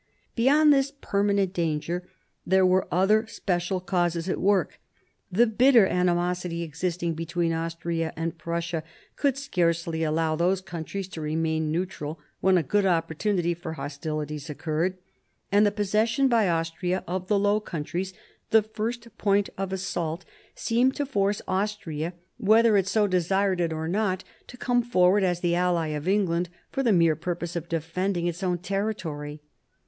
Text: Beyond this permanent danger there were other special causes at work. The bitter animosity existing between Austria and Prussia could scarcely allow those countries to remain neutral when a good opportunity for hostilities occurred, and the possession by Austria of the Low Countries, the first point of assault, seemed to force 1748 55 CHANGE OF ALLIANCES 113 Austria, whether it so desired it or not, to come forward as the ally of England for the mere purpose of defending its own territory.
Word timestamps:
Beyond 0.35 0.73
this 0.73 0.91
permanent 0.99 1.53
danger 1.53 2.01
there 2.43 2.65
were 2.65 2.87
other 2.91 3.27
special 3.27 3.79
causes 3.79 4.27
at 4.27 4.41
work. 4.41 4.79
The 5.31 5.45
bitter 5.45 5.85
animosity 5.85 6.63
existing 6.63 7.13
between 7.13 7.53
Austria 7.53 8.11
and 8.17 8.35
Prussia 8.35 8.81
could 9.15 9.37
scarcely 9.37 10.01
allow 10.01 10.35
those 10.35 10.59
countries 10.59 11.07
to 11.09 11.21
remain 11.21 11.71
neutral 11.71 12.19
when 12.39 12.57
a 12.57 12.63
good 12.63 12.83
opportunity 12.87 13.53
for 13.53 13.73
hostilities 13.73 14.49
occurred, 14.49 14.97
and 15.51 15.67
the 15.67 15.71
possession 15.71 16.27
by 16.27 16.49
Austria 16.49 17.03
of 17.07 17.27
the 17.27 17.37
Low 17.37 17.59
Countries, 17.59 18.11
the 18.49 18.63
first 18.63 19.15
point 19.19 19.49
of 19.55 19.71
assault, 19.71 20.25
seemed 20.55 20.95
to 20.95 21.05
force 21.05 21.41
1748 21.45 22.09
55 22.09 22.09
CHANGE 22.09 22.13
OF 22.17 22.41
ALLIANCES 22.41 22.41
113 22.41 22.41
Austria, 22.41 22.47
whether 22.49 22.75
it 22.77 22.87
so 22.87 23.05
desired 23.05 23.61
it 23.61 23.71
or 23.71 23.87
not, 23.87 24.23
to 24.47 24.57
come 24.57 24.81
forward 24.81 25.21
as 25.21 25.41
the 25.41 25.53
ally 25.53 25.89
of 25.89 26.07
England 26.07 26.49
for 26.71 26.81
the 26.81 26.91
mere 26.91 27.15
purpose 27.15 27.55
of 27.55 27.69
defending 27.69 28.25
its 28.25 28.41
own 28.41 28.57
territory. 28.57 29.41